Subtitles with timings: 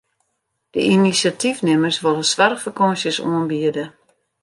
[0.73, 3.85] De inisjatyfnimmers wolle soarchfakânsjes oanbiede.